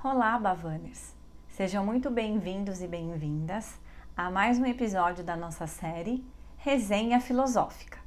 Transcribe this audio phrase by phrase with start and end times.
[0.00, 1.12] Olá, Bavaners!
[1.48, 3.80] Sejam muito bem-vindos e bem-vindas
[4.16, 6.24] a mais um episódio da nossa série
[6.56, 7.98] Resenha Filosófica,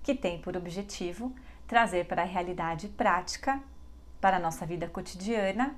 [0.00, 1.34] que tem por objetivo
[1.66, 3.60] trazer para a realidade prática,
[4.20, 5.74] para a nossa vida cotidiana,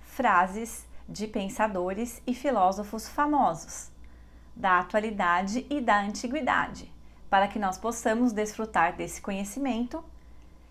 [0.00, 3.90] frases de pensadores e filósofos famosos
[4.54, 6.92] da atualidade e da antiguidade,
[7.30, 10.04] para que nós possamos desfrutar desse conhecimento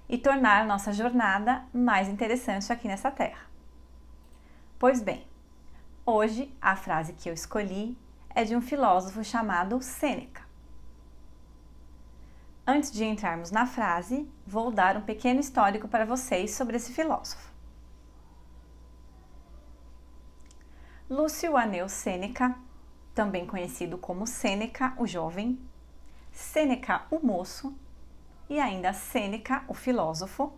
[0.08, 3.57] e tornar nossa jornada mais interessante aqui nessa terra.
[4.80, 5.26] Pois bem,
[6.06, 7.98] hoje a frase que eu escolhi
[8.30, 10.44] é de um filósofo chamado Sêneca.
[12.66, 17.52] Antes de entrarmos na frase, vou dar um pequeno histórico para vocês sobre esse filósofo.
[21.10, 22.56] Lúcio Aneu Sêneca,
[23.16, 25.60] também conhecido como Sêneca o Jovem,
[26.32, 27.76] Sêneca o Moço
[28.48, 30.54] e ainda Sêneca o Filósofo,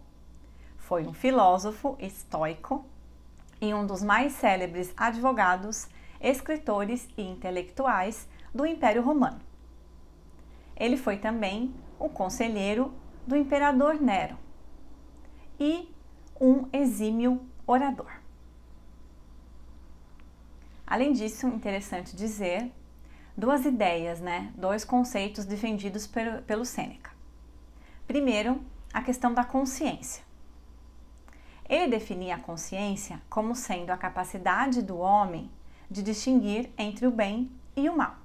[0.76, 2.89] foi um filósofo estoico
[3.62, 5.88] e um dos mais célebres advogados,
[6.20, 9.40] escritores e intelectuais do Império Romano.
[10.76, 12.94] Ele foi também o conselheiro
[13.28, 14.38] do imperador Nero
[15.60, 15.94] e
[16.40, 18.12] um exímio orador.
[20.88, 22.72] Além disso, interessante dizer
[23.38, 24.52] duas ideias, né?
[24.56, 27.12] dois conceitos defendidos pelo, pelo Sêneca.
[28.08, 28.60] Primeiro,
[28.92, 30.29] a questão da consciência.
[31.70, 35.52] Ele definia a consciência como sendo a capacidade do homem
[35.90, 38.16] de distinguir entre o bem e o mal.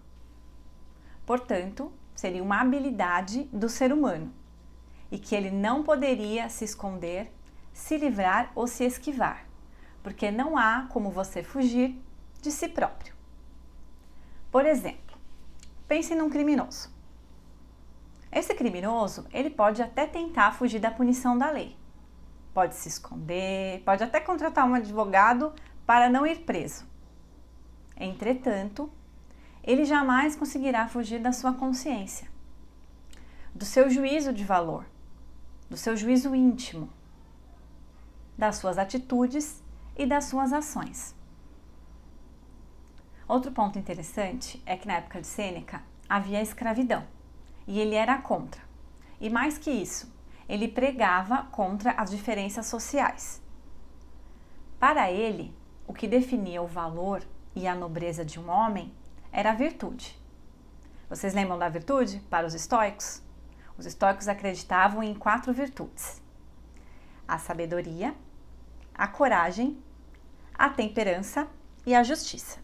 [1.26, 4.32] Portanto, seria uma habilidade do ser humano
[5.12, 7.30] e que ele não poderia se esconder,
[7.70, 9.46] se livrar ou se esquivar,
[10.02, 12.02] porque não há como você fugir
[12.40, 13.14] de si próprio.
[14.50, 15.18] Por exemplo,
[15.86, 16.90] pense num criminoso.
[18.32, 21.76] Esse criminoso, ele pode até tentar fugir da punição da lei
[22.54, 25.52] pode se esconder, pode até contratar um advogado
[25.84, 26.86] para não ir preso.
[27.96, 28.90] Entretanto,
[29.62, 32.28] ele jamais conseguirá fugir da sua consciência,
[33.54, 34.86] do seu juízo de valor,
[35.68, 36.88] do seu juízo íntimo,
[38.38, 39.62] das suas atitudes
[39.96, 41.14] e das suas ações.
[43.26, 47.04] Outro ponto interessante é que na época de Sêneca havia escravidão
[47.66, 48.60] e ele era contra.
[49.20, 50.12] E mais que isso,
[50.48, 53.42] ele pregava contra as diferenças sociais.
[54.78, 55.54] Para ele,
[55.86, 57.22] o que definia o valor
[57.54, 58.92] e a nobreza de um homem
[59.32, 60.18] era a virtude.
[61.08, 63.22] Vocês lembram da virtude para os estoicos?
[63.78, 66.22] Os estoicos acreditavam em quatro virtudes:
[67.26, 68.14] a sabedoria,
[68.94, 69.82] a coragem,
[70.54, 71.48] a temperança
[71.86, 72.58] e a justiça.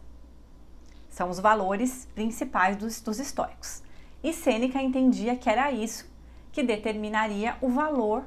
[1.09, 3.83] São os valores principais dos, dos estoicos.
[4.23, 6.10] E Sêneca entendia que era isso
[6.51, 8.25] que determinaria o valor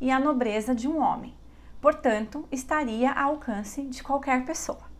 [0.00, 1.34] e a nobreza de um homem.
[1.80, 4.90] Portanto, estaria ao alcance de qualquer pessoa.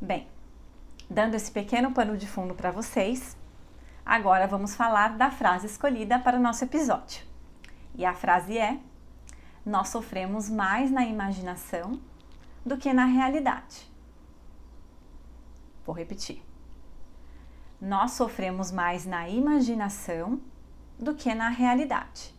[0.00, 0.28] Bem,
[1.08, 3.36] dando esse pequeno pano de fundo para vocês,
[4.04, 7.26] agora vamos falar da frase escolhida para o nosso episódio.
[7.94, 8.78] E a frase é:
[9.64, 12.00] Nós sofremos mais na imaginação
[12.64, 13.90] do que na realidade.
[15.84, 16.42] Vou repetir.
[17.80, 20.40] Nós sofremos mais na imaginação
[20.98, 22.34] do que na realidade.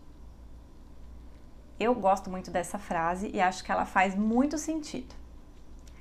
[1.80, 5.16] Eu gosto muito dessa frase e acho que ela faz muito sentido.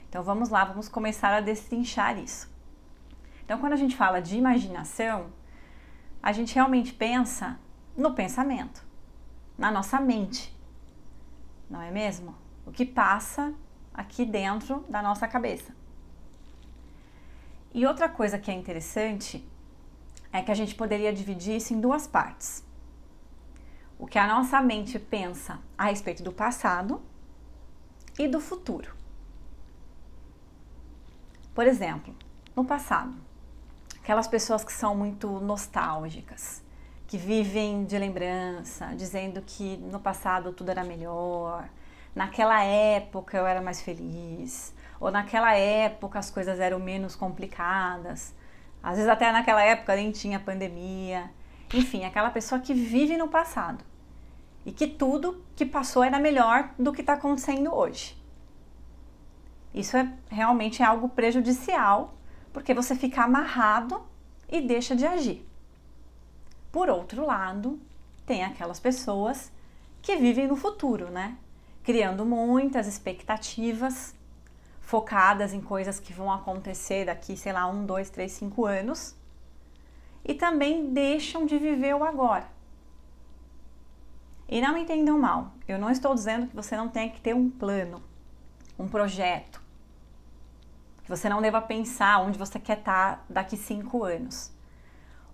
[0.08, 2.50] Então vamos lá, vamos começar a destrinchar isso.
[3.44, 5.32] Então, quando a gente fala de imaginação,
[6.22, 7.58] a gente realmente pensa
[7.96, 8.84] no pensamento,
[9.56, 10.54] na nossa mente,
[11.70, 12.34] não é mesmo?
[12.66, 13.54] O que passa
[13.94, 15.74] aqui dentro da nossa cabeça.
[17.72, 19.46] E outra coisa que é interessante
[20.32, 22.64] é que a gente poderia dividir isso em duas partes.
[23.98, 27.02] O que a nossa mente pensa a respeito do passado
[28.18, 28.94] e do futuro.
[31.54, 32.14] Por exemplo,
[32.54, 33.14] no passado,
[34.00, 36.62] aquelas pessoas que são muito nostálgicas,
[37.06, 41.68] que vivem de lembrança, dizendo que no passado tudo era melhor,
[42.14, 48.34] naquela época eu era mais feliz, ou naquela época as coisas eram menos complicadas.
[48.82, 51.30] Às vezes até naquela época nem tinha pandemia.
[51.72, 53.84] Enfim, aquela pessoa que vive no passado
[54.64, 58.16] e que tudo que passou era melhor do que está acontecendo hoje.
[59.74, 62.14] Isso é realmente é algo prejudicial,
[62.52, 64.02] porque você fica amarrado
[64.48, 65.46] e deixa de agir.
[66.72, 67.80] Por outro lado,
[68.26, 69.52] tem aquelas pessoas
[70.02, 71.36] que vivem no futuro, né?
[71.82, 74.14] Criando muitas expectativas
[74.88, 79.14] focadas em coisas que vão acontecer daqui, sei lá, um, dois, três, cinco anos,
[80.24, 82.48] e também deixam de viver o agora.
[84.48, 87.34] E não me entendam mal, eu não estou dizendo que você não tem que ter
[87.34, 88.02] um plano.
[88.78, 89.60] um projeto,
[91.02, 94.50] que você não deva pensar onde você quer estar daqui cinco anos.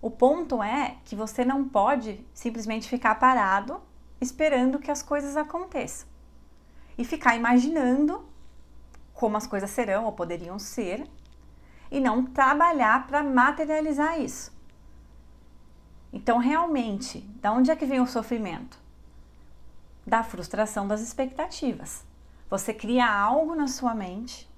[0.01, 3.81] O ponto é que você não pode simplesmente ficar parado
[4.19, 6.09] esperando que as coisas aconteçam
[6.97, 8.34] e ficar imaginando
[9.15, 11.09] como as coisas serão ou poderiam ser
[11.89, 14.53] e não trabalhar para materializar isso.
[16.11, 18.77] Então, realmente, da onde é que vem o sofrimento?
[20.05, 22.05] Da frustração das expectativas.
[22.49, 24.49] Você cria algo na sua mente.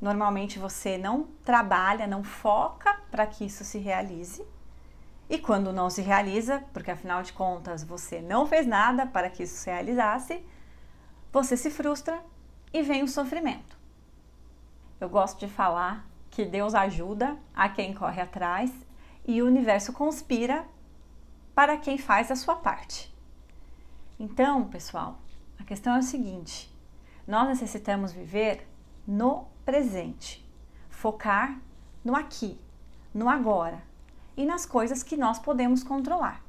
[0.00, 4.44] Normalmente você não trabalha, não foca para que isso se realize.
[5.30, 9.44] E quando não se realiza, porque afinal de contas você não fez nada para que
[9.44, 10.44] isso se realizasse,
[11.32, 12.20] você se frustra
[12.72, 13.76] e vem o sofrimento.
[15.00, 18.72] Eu gosto de falar que Deus ajuda a quem corre atrás
[19.26, 20.64] e o universo conspira
[21.54, 23.12] para quem faz a sua parte.
[24.18, 25.18] Então, pessoal,
[25.58, 26.72] a questão é o seguinte:
[27.26, 28.66] nós necessitamos viver
[29.06, 30.48] no presente,
[30.88, 31.60] focar
[32.04, 32.58] no aqui,
[33.12, 33.82] no agora
[34.36, 36.42] e nas coisas que nós podemos controlar.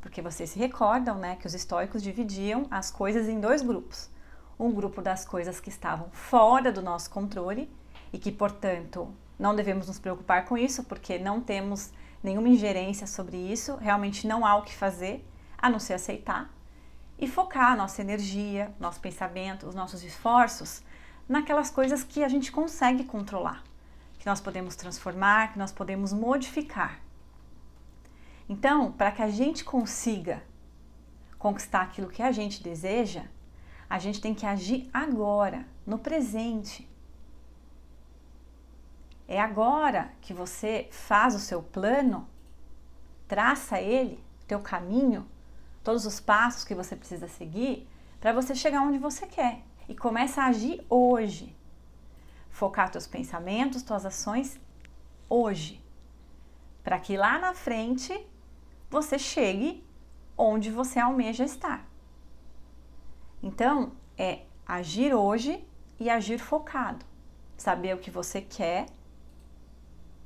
[0.00, 4.10] Porque vocês se recordam, né, que os estoicos dividiam as coisas em dois grupos.
[4.62, 7.68] Um grupo das coisas que estavam fora do nosso controle
[8.12, 11.90] e que, portanto, não devemos nos preocupar com isso, porque não temos
[12.22, 15.26] nenhuma ingerência sobre isso, realmente não há o que fazer
[15.58, 16.48] a não ser aceitar
[17.18, 20.80] e focar a nossa energia, nosso pensamento, os nossos esforços
[21.28, 23.64] naquelas coisas que a gente consegue controlar,
[24.16, 27.00] que nós podemos transformar, que nós podemos modificar.
[28.48, 30.40] Então, para que a gente consiga
[31.36, 33.24] conquistar aquilo que a gente deseja,
[33.92, 36.88] a gente tem que agir agora, no presente.
[39.28, 42.26] É agora que você faz o seu plano,
[43.28, 45.28] traça ele, teu caminho,
[45.84, 47.86] todos os passos que você precisa seguir
[48.18, 51.54] para você chegar onde você quer e começa a agir hoje.
[52.48, 54.58] Focar teus pensamentos, tuas ações
[55.28, 55.84] hoje,
[56.82, 58.26] para que lá na frente
[58.88, 59.86] você chegue
[60.34, 61.91] onde você almeja estar.
[63.42, 65.64] Então, é agir hoje
[65.98, 67.04] e agir focado.
[67.56, 68.86] Saber o que você quer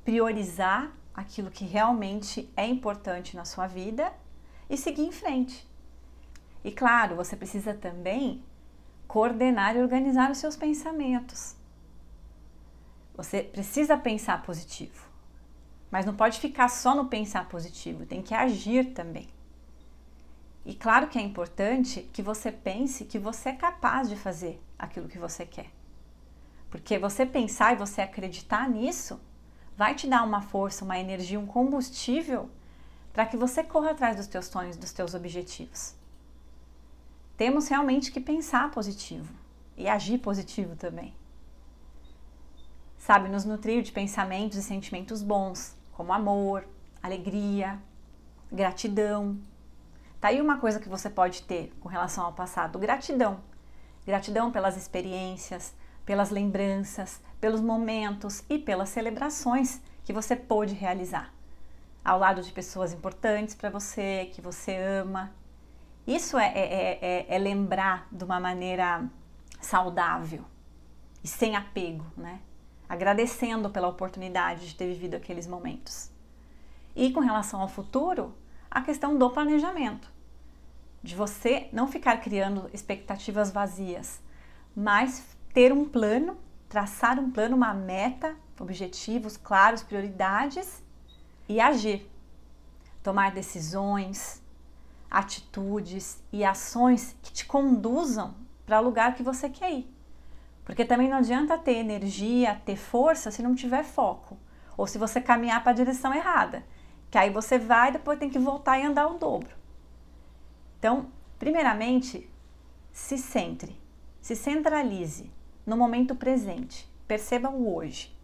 [0.05, 4.13] priorizar aquilo que realmente é importante na sua vida
[4.69, 5.67] e seguir em frente.
[6.63, 8.43] E claro, você precisa também
[9.07, 11.55] coordenar e organizar os seus pensamentos.
[13.15, 15.09] Você precisa pensar positivo,
[15.89, 19.27] mas não pode ficar só no pensar positivo, tem que agir também.
[20.67, 25.07] E claro que é importante que você pense que você é capaz de fazer aquilo
[25.07, 25.71] que você quer.
[26.69, 29.17] Porque você pensar e você acreditar nisso
[29.77, 32.49] vai te dar uma força, uma energia, um combustível
[33.13, 35.95] para que você corra atrás dos teus sonhos, dos teus objetivos.
[37.37, 39.33] Temos realmente que pensar positivo
[39.77, 41.15] e agir positivo também.
[42.97, 46.67] Sabe, nos nutrir de pensamentos e sentimentos bons, como amor,
[47.01, 47.81] alegria,
[48.51, 49.39] gratidão.
[50.19, 53.39] Tá aí uma coisa que você pode ter com relação ao passado: gratidão.
[54.05, 55.75] Gratidão pelas experiências,
[56.05, 61.33] pelas lembranças, pelos momentos e pelas celebrações que você pôde realizar
[62.07, 65.33] ao lado de pessoas importantes para você, que você ama.
[66.07, 69.05] Isso é, é, é, é, lembrar de uma maneira
[69.59, 70.45] saudável
[71.21, 72.39] e sem apego, né?
[72.87, 76.09] Agradecendo pela oportunidade de ter vivido aqueles momentos.
[76.95, 78.33] E com relação ao futuro,
[78.69, 80.11] a questão do planejamento,
[81.01, 84.21] de você não ficar criando expectativas vazias,
[84.75, 86.37] mas ter um plano
[86.69, 90.83] traçar um plano, uma meta, objetivos claros, prioridades
[91.47, 92.09] e agir.
[93.01, 94.41] Tomar decisões,
[95.09, 99.93] atitudes e ações que te conduzam para o lugar que você quer ir.
[100.65, 104.37] Porque também não adianta ter energia, ter força se não tiver foco.
[104.75, 106.63] Ou se você caminhar para a direção errada.
[107.17, 109.49] Que aí você vai depois tem que voltar e andar o dobro.
[110.77, 112.29] Então, primeiramente,
[112.93, 113.75] se centre,
[114.21, 115.31] se centralize
[115.65, 116.87] no momento presente.
[117.07, 118.15] Perceba o hoje.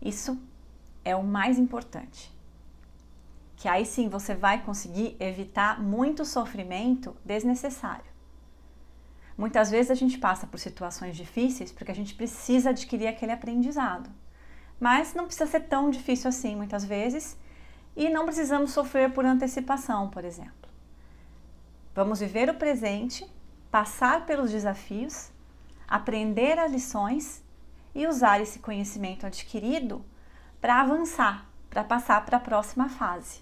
[0.00, 0.40] Isso
[1.04, 2.34] é o mais importante.
[3.54, 8.10] Que aí sim você vai conseguir evitar muito sofrimento desnecessário.
[9.36, 14.08] Muitas vezes a gente passa por situações difíceis porque a gente precisa adquirir aquele aprendizado.
[14.80, 17.36] Mas não precisa ser tão difícil assim muitas vezes
[17.96, 20.70] e não precisamos sofrer por antecipação, por exemplo.
[21.94, 23.26] Vamos viver o presente,
[23.70, 25.30] passar pelos desafios
[25.88, 27.42] aprender as lições
[27.94, 30.04] e usar esse conhecimento adquirido
[30.60, 33.40] para avançar, para passar para a próxima fase.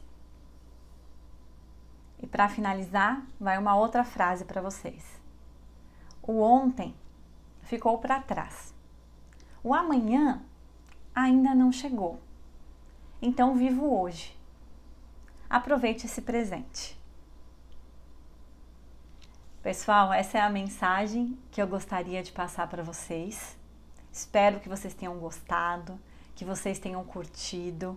[2.22, 5.20] E para finalizar, vai uma outra frase para vocês.
[6.22, 6.94] O ontem
[7.62, 8.74] ficou para trás.
[9.62, 10.42] O amanhã
[11.14, 12.20] ainda não chegou.
[13.20, 14.36] Então vivo hoje.
[15.54, 16.98] Aproveite esse presente.
[19.62, 23.56] Pessoal, essa é a mensagem que eu gostaria de passar para vocês.
[24.10, 25.96] Espero que vocês tenham gostado,
[26.34, 27.96] que vocês tenham curtido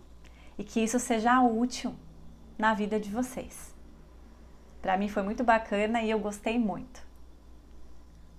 [0.56, 1.96] e que isso seja útil
[2.60, 3.74] na vida de vocês.
[4.80, 7.02] Para mim foi muito bacana e eu gostei muito.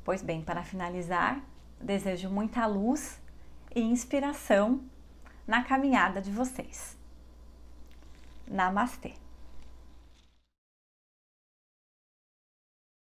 [0.04, 1.40] Pois bem, para finalizar,
[1.80, 3.20] desejo muita luz
[3.74, 4.80] e inspiração
[5.44, 6.97] na caminhada de vocês.
[8.50, 9.14] Namaste.